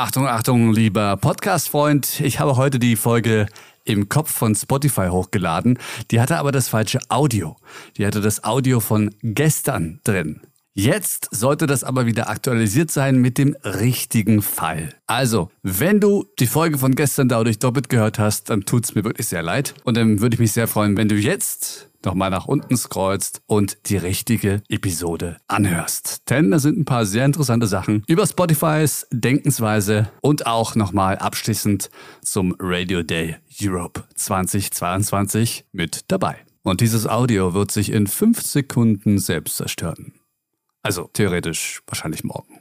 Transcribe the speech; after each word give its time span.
Achtung, 0.00 0.28
Achtung, 0.28 0.72
lieber 0.72 1.16
Podcast-Freund. 1.16 2.20
Ich 2.20 2.38
habe 2.38 2.56
heute 2.56 2.78
die 2.78 2.94
Folge 2.94 3.48
im 3.82 4.08
Kopf 4.08 4.30
von 4.30 4.54
Spotify 4.54 5.08
hochgeladen. 5.08 5.76
Die 6.12 6.20
hatte 6.20 6.36
aber 6.38 6.52
das 6.52 6.68
falsche 6.68 7.00
Audio. 7.08 7.56
Die 7.96 8.06
hatte 8.06 8.20
das 8.20 8.44
Audio 8.44 8.78
von 8.78 9.12
gestern 9.24 9.98
drin. 10.04 10.42
Jetzt 10.72 11.30
sollte 11.32 11.66
das 11.66 11.82
aber 11.82 12.06
wieder 12.06 12.28
aktualisiert 12.28 12.92
sein 12.92 13.16
mit 13.16 13.38
dem 13.38 13.56
richtigen 13.64 14.40
Fall. 14.40 14.94
Also, 15.08 15.50
wenn 15.64 15.98
du 15.98 16.26
die 16.38 16.46
Folge 16.46 16.78
von 16.78 16.94
gestern 16.94 17.28
dadurch 17.28 17.58
doppelt 17.58 17.88
gehört 17.88 18.20
hast, 18.20 18.50
dann 18.50 18.60
tut's 18.60 18.94
mir 18.94 19.02
wirklich 19.02 19.26
sehr 19.26 19.42
leid. 19.42 19.74
Und 19.82 19.96
dann 19.96 20.20
würde 20.20 20.34
ich 20.34 20.40
mich 20.40 20.52
sehr 20.52 20.68
freuen, 20.68 20.96
wenn 20.96 21.08
du 21.08 21.16
jetzt 21.16 21.87
nochmal 22.04 22.30
nach 22.30 22.46
unten 22.46 22.76
scrollst 22.76 23.42
und 23.46 23.78
die 23.88 23.96
richtige 23.96 24.62
Episode 24.68 25.38
anhörst. 25.46 26.28
Denn 26.30 26.50
da 26.50 26.58
sind 26.58 26.78
ein 26.78 26.84
paar 26.84 27.06
sehr 27.06 27.24
interessante 27.24 27.66
Sachen 27.66 28.04
über 28.06 28.26
Spotifys 28.26 29.06
Denkensweise 29.10 30.10
und 30.20 30.46
auch 30.46 30.74
nochmal 30.74 31.18
abschließend 31.18 31.90
zum 32.22 32.56
Radio 32.58 33.02
Day 33.02 33.36
Europe 33.60 34.04
2022 34.14 35.66
mit 35.72 36.04
dabei. 36.08 36.36
Und 36.62 36.80
dieses 36.80 37.06
Audio 37.06 37.54
wird 37.54 37.70
sich 37.70 37.90
in 37.90 38.06
fünf 38.06 38.42
Sekunden 38.42 39.18
selbst 39.18 39.56
zerstören. 39.56 40.12
Also 40.82 41.08
theoretisch 41.12 41.82
wahrscheinlich 41.86 42.24
morgen. 42.24 42.54